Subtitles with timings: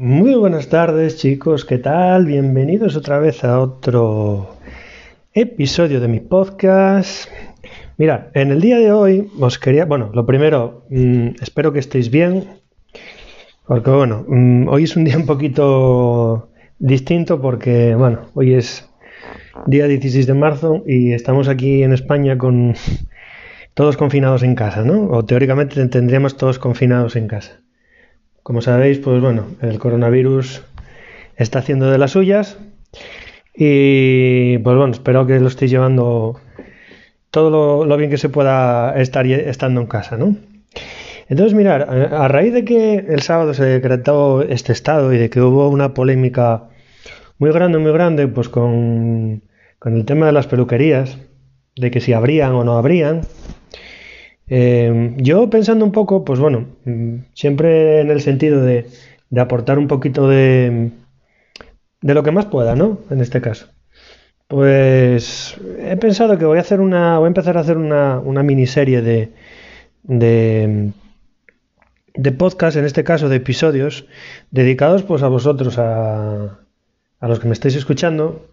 [0.00, 2.24] Muy buenas tardes chicos, ¿qué tal?
[2.24, 4.54] Bienvenidos otra vez a otro
[5.34, 7.28] episodio de mi podcast.
[7.96, 12.12] Mira, en el día de hoy os quería, bueno, lo primero, mm, espero que estéis
[12.12, 12.44] bien,
[13.66, 18.88] porque bueno, mm, hoy es un día un poquito distinto porque, bueno, hoy es
[19.66, 22.76] día 16 de marzo y estamos aquí en España con
[23.74, 25.08] todos confinados en casa, ¿no?
[25.10, 27.62] O teóricamente tendríamos todos confinados en casa.
[28.42, 30.62] Como sabéis, pues bueno, el coronavirus
[31.36, 32.58] está haciendo de las suyas
[33.54, 36.40] y pues bueno, espero que lo estéis llevando
[37.30, 40.36] todo lo, bien que se pueda estar estando en casa, ¿no?
[41.28, 45.40] Entonces, mirar, a, raíz de que el sábado se decretó este estado y de que
[45.40, 46.68] hubo una polémica
[47.38, 49.42] muy grande, muy grande, pues con,
[49.78, 51.18] con el tema de las peluquerías,
[51.76, 53.22] de que si abrían o no abrían,
[54.48, 58.86] eh, yo pensando un poco, pues bueno, mm, siempre en el sentido de,
[59.36, 60.90] aportar un poquito de,
[62.00, 63.00] de lo que más pueda, ¿no?
[63.10, 63.68] En este caso.
[64.48, 67.18] Pues he pensado que voy a hacer una.
[67.18, 69.32] Voy a empezar a hacer una, una miniserie de,
[70.04, 70.92] de.
[72.14, 74.06] de podcast, en este caso de episodios,
[74.50, 76.60] dedicados pues a vosotros, a,
[77.20, 78.48] a los que me estáis escuchando,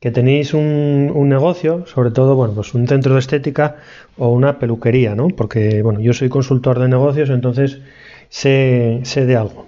[0.00, 3.76] que tenéis un, un, negocio, sobre todo, bueno, pues un centro de estética
[4.16, 5.28] o una peluquería, ¿no?
[5.28, 7.80] Porque, bueno, yo soy consultor de negocios, entonces
[8.28, 9.66] sé, sé de algo.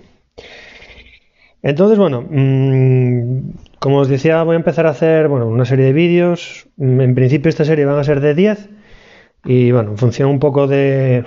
[1.63, 5.93] Entonces, bueno, mmm, como os decía, voy a empezar a hacer, bueno, una serie de
[5.93, 6.69] vídeos.
[6.79, 8.69] En principio esta serie van a ser de 10
[9.45, 11.25] y, bueno, en función un poco de,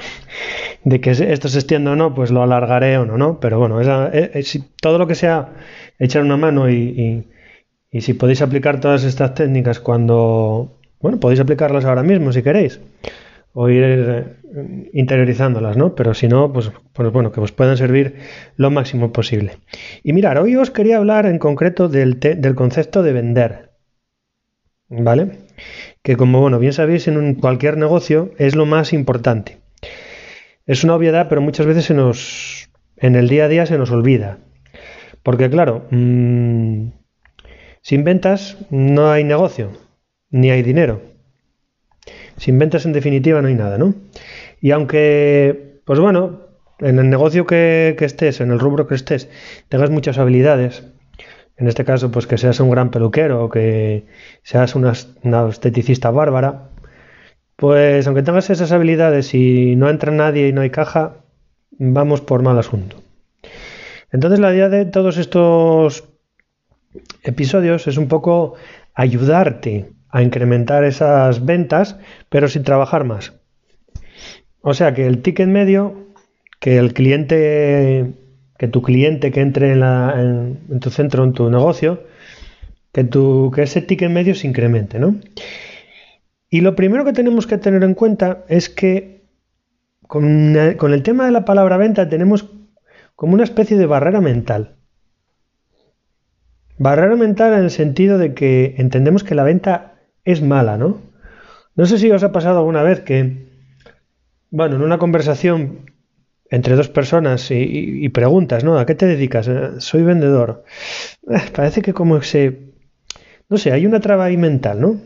[0.84, 3.40] de que esto se extienda o no, pues lo alargaré o no, ¿no?
[3.40, 5.54] Pero, bueno, es, todo lo que sea
[6.00, 7.28] echar una mano y
[7.94, 12.81] y si podéis aplicar todas estas técnicas cuando, bueno, podéis aplicarlas ahora mismo si queréis,
[13.53, 15.94] o ir eh, interiorizándolas, ¿no?
[15.94, 18.16] Pero si no, pues, pues, bueno, que os puedan servir
[18.58, 19.58] lo máximo posible.
[20.02, 23.69] Y mirar, hoy os quería hablar en concreto del, del concepto de vender,
[24.89, 25.38] ¿vale?
[26.02, 29.59] Que como, bueno, bien sabéis, en cualquier negocio es lo más importante.
[30.66, 33.91] Es una obviedad, pero muchas veces se nos, en el día a día se nos
[33.91, 34.39] olvida.
[35.22, 36.88] Porque claro, mmm,
[37.83, 39.71] sin ventas no hay negocio,
[40.31, 41.01] ni hay dinero.
[42.38, 43.94] Sin ventas, en definitiva, no hay nada, ¿no?
[44.61, 46.47] Y aunque, pues bueno,
[46.79, 49.29] en el negocio que, estés, en el rubro que estés,
[49.67, 50.85] tengas muchas habilidades,
[51.57, 54.05] en este caso, pues que seas un gran peluquero o que
[54.44, 56.69] seas una, una esteticista bárbara,
[57.57, 61.17] pues aunque tengas esas habilidades y no entra nadie y no hay caja,
[61.71, 62.95] vamos por mal asunto.
[64.09, 66.12] Entonces la idea de todos estos
[67.24, 68.56] episodios es un poco
[68.94, 71.98] ayudarte a incrementar esas ventas,
[72.30, 73.34] pero sin trabajar más.
[74.62, 76.08] O sea que el ticket medio,
[76.59, 78.14] que el cliente,
[78.58, 82.04] que tu cliente que entre en, tu centro, en tu negocio,
[82.92, 85.16] que, tu, que ese ticket medio se incremente, ¿no?
[86.50, 89.25] Y lo primero que tenemos que tener en cuenta es que
[90.08, 92.52] con, con el tema de la palabra venta tenemos
[93.16, 94.75] como una especie de barrera mental.
[96.83, 99.94] Barrera mental en el sentido de que entendemos que la venta
[100.25, 101.01] es mala, ¿no?
[101.75, 103.47] No sé si os ha pasado alguna vez que,
[104.51, 105.89] bueno, en una conversación
[106.49, 108.77] entre dos personas y, preguntas, ¿no?
[108.77, 109.47] ¿A qué te dedicas?
[109.47, 110.66] Eh, soy vendedor.
[111.29, 112.73] Eh, parece que como se...
[113.47, 115.00] No sé, hay una traba ahí mental, ¿no?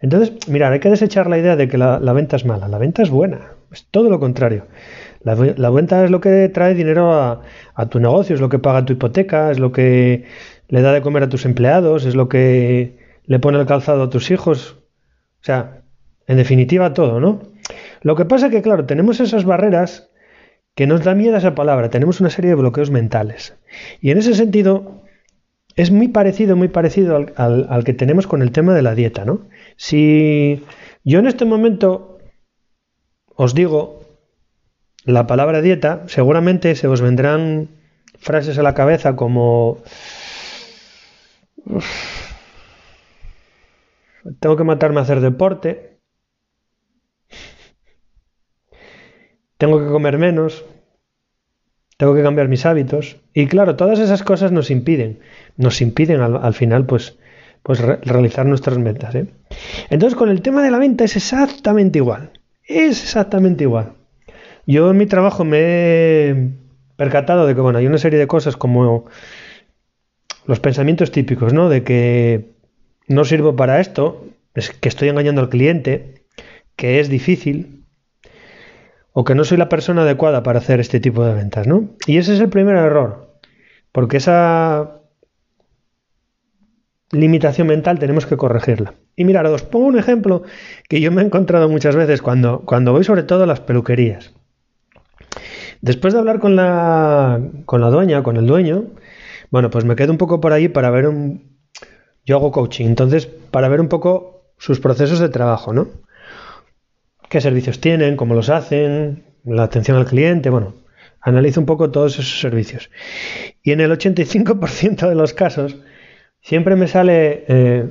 [0.00, 2.66] Entonces, mirad, hay que desechar la idea de que la, venta es mala.
[2.66, 3.52] La venta es buena.
[3.70, 4.66] Es todo lo contrario.
[5.22, 7.42] La, venta es lo que trae dinero a,
[7.74, 10.24] a, tu negocio, es lo que paga tu hipoteca, es lo que
[10.72, 12.96] le da de comer a tus empleados, es lo que
[13.26, 14.78] le pone el calzado a tus hijos.
[15.42, 15.82] O sea,
[16.26, 17.42] en definitiva todo, ¿no?
[18.00, 20.08] Lo que pasa es que, claro, tenemos esas barreras
[20.74, 23.54] que nos da miedo a esa palabra, tenemos una serie de bloqueos mentales.
[24.00, 25.02] Y en ese sentido,
[25.76, 29.26] es muy parecido, muy parecido al, al, que tenemos con el tema de la dieta,
[29.26, 29.42] ¿no?
[29.76, 30.64] Si
[31.04, 32.18] yo en este momento
[33.36, 34.00] os digo
[35.04, 37.68] la palabra dieta, seguramente se os vendrán
[38.18, 39.82] frases a la cabeza como
[44.40, 45.98] tengo que matarme a hacer deporte.
[49.58, 50.64] Tengo que comer menos.
[51.96, 53.18] Tengo que cambiar mis hábitos.
[53.32, 55.20] Y claro, todas esas cosas nos impiden.
[55.56, 57.16] Nos impiden al, final, pues,
[57.62, 59.14] pues realizar nuestras metas.
[59.14, 59.26] ¿eh?
[59.88, 62.30] Entonces, con el tema de la venta es exactamente igual.
[62.64, 63.92] Es exactamente igual.
[64.66, 66.48] Yo en mi trabajo me he
[66.96, 69.06] percatado de que, bueno, hay una serie de cosas como
[70.46, 71.68] los pensamientos típicos, ¿no?
[71.68, 72.52] De que
[73.08, 76.24] no sirvo para esto, es que estoy engañando al cliente,
[76.76, 77.84] que es difícil,
[79.12, 81.90] o que no soy la persona adecuada para hacer este tipo de ventas, ¿no?
[82.06, 83.30] Y ese es el primer error.
[83.92, 85.02] porque esa
[87.10, 88.94] limitación mental tenemos que corregirla.
[89.16, 90.44] Y mirad, os pongo un ejemplo
[90.88, 94.32] que yo me he encontrado muchas veces cuando, cuando voy sobre todo a las peluquerías.
[95.82, 98.84] Después de hablar con la, con la dueña, con el dueño,
[99.52, 101.58] bueno, pues me quedo un poco por ahí para ver un...
[102.24, 105.88] Yo hago coaching, entonces para ver un poco sus procesos de trabajo, ¿no?
[107.28, 108.16] ¿Qué servicios tienen?
[108.16, 109.24] ¿Cómo los hacen?
[109.44, 110.74] La atención al cliente, bueno,
[111.20, 112.90] analizo un poco todos esos servicios.
[113.62, 115.76] Y en el 85% de los casos
[116.40, 117.90] siempre me sale eh,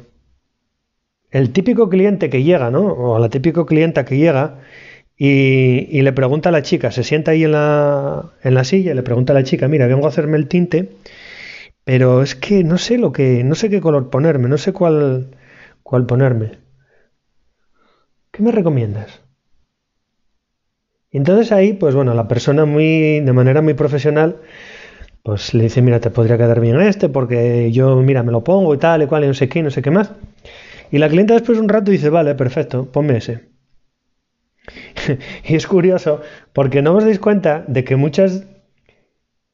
[1.29, 2.91] el típico cliente que llega, ¿no?
[2.91, 4.61] O la típico clienta que llega
[5.15, 8.95] y, le pregunta a la chica, se sienta ahí en la, en la silla y
[8.95, 10.89] le pregunta a la chica, mira, vengo a hacerme el tinte,
[11.83, 15.35] pero es que no sé lo que, no sé qué color ponerme, no sé cuál,
[15.83, 16.59] cuál ponerme.
[18.31, 19.21] ¿Qué me recomiendas?
[21.11, 24.37] Y entonces ahí, pues bueno, la persona muy, de manera muy profesional,
[25.23, 28.73] pues le dice, mira, te podría quedar bien este, porque yo, mira, me lo pongo
[28.73, 30.11] y tal, y cual, y no sé qué, no sé qué más.
[30.91, 33.51] Y la clienta después de un rato dice, vale, perfecto, ponme ese.
[35.45, 36.21] y es curioso,
[36.53, 38.45] porque no os dais cuenta de que muchas,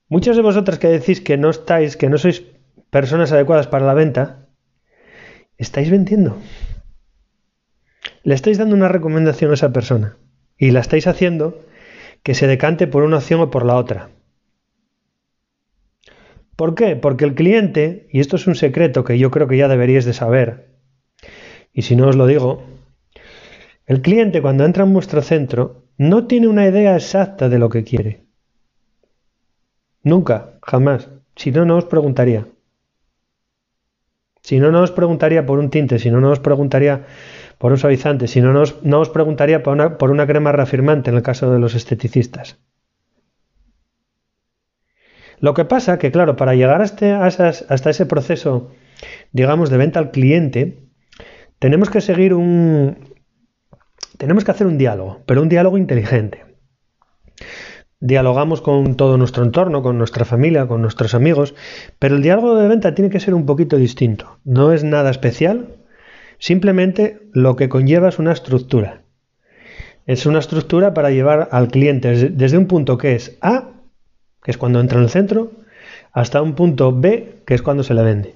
[0.10, 2.44] muchas de vosotras que decís que no estáis, que no sois
[2.90, 4.48] personas adecuadas para la venta,
[5.58, 6.38] estáis vendiendo.
[8.24, 10.18] Le estáis dando una recomendación a esa persona
[10.58, 11.66] y la estáis haciendo
[12.24, 14.10] que se decante por una opción o por la otra.
[16.56, 16.96] ¿Por qué?
[16.96, 20.14] Porque el cliente, y esto es un secreto que yo creo que ya deberíais de
[20.14, 20.76] saber,
[21.72, 22.64] y si no os lo digo,
[23.86, 27.84] el cliente cuando entra en vuestro centro no tiene una idea exacta de lo que
[27.84, 28.27] quiere.
[30.08, 31.10] Nunca, jamás.
[31.36, 32.48] Si no, no os preguntaría.
[34.42, 37.06] Si no, no os preguntaría por un tinte, si no, no os preguntaría
[37.58, 41.18] por un suavizante, si no, no os, preguntaría por una, por una crema reafirmante en
[41.18, 42.58] el caso de los esteticistas.
[45.40, 48.72] Lo que pasa que, claro, para llegar este, hasta ese proceso,
[49.34, 50.88] digamos, de venta al cliente,
[51.60, 52.98] tenemos que seguir un...
[54.18, 56.46] Tenemos que hacer un diálogo, pero un diálogo inteligente.
[58.00, 61.56] Dialogamos con todo nuestro entorno, con nuestra familia, con nuestros amigos,
[61.98, 64.40] pero el diálogo de venta tiene que ser un poquito distinto.
[64.44, 65.76] No es nada especial,
[66.38, 69.02] simplemente lo que conlleva es una estructura.
[70.06, 73.74] Es una estructura para llevar al cliente desde un punto que es A
[74.48, 75.52] que es cuando entra en el centro,
[76.14, 78.36] hasta un punto B, que es cuando se le vende,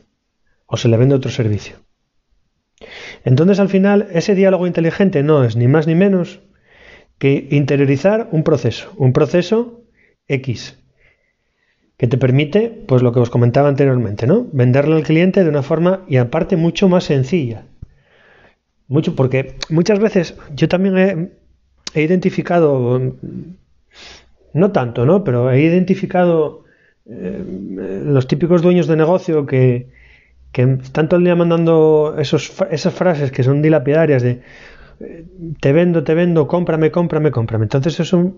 [0.65, 1.77] o se le vende otro servicio.
[3.23, 6.41] Entonces al final ese diálogo inteligente no es ni más ni menos
[7.21, 9.83] que interiorizar un proceso, un proceso
[10.27, 10.79] X,
[11.95, 14.47] que te permite, pues lo que os comentaba anteriormente, ¿no?
[14.51, 17.65] Venderle al cliente de una forma y aparte mucho más sencilla.
[18.87, 21.31] Mucho, porque muchas veces yo también
[21.93, 22.99] he identificado
[24.53, 25.23] no tanto, ¿no?
[25.23, 26.63] Pero he identificado
[27.05, 29.89] eh, los típicos dueños de negocio que,
[30.51, 34.41] que están todo el día mandando esos, esas frases que son dilapidarias de
[35.59, 37.65] te vendo, te vendo, cómprame, cómprame, cómprame.
[37.65, 38.33] Entonces eso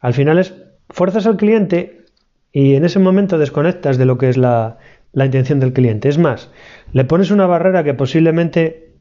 [0.00, 0.54] al final es
[0.90, 2.04] fuerzas al cliente
[2.52, 4.78] y en ese momento desconectas de lo que es la,
[5.12, 6.08] la intención del cliente.
[6.08, 6.50] Es más,
[6.92, 8.94] le pones una barrera que posiblemente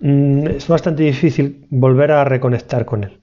[0.00, 3.20] mm, es bastante difícil volver a reconectar con él.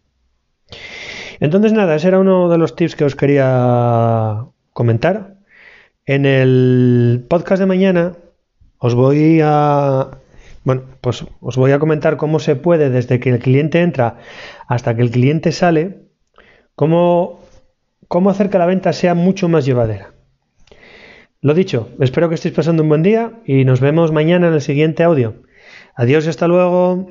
[1.39, 5.36] Entonces, nada, ese era uno de los tips que os quería comentar.
[6.06, 8.14] En el podcast de mañana
[8.78, 10.11] os voy a.
[10.66, 14.18] Bueno, pues os voy a comentar cómo se puede, desde que el cliente entra
[14.68, 16.07] hasta que el cliente sale,
[16.74, 17.40] cómo,
[18.07, 20.16] cómo hacer que la venta sea mucho más llevadera.
[21.40, 24.62] Lo dicho, espero que estéis pasando un buen día y nos vemos mañana en el
[24.62, 25.44] siguiente audio.
[25.95, 27.07] Adiós y hasta luego.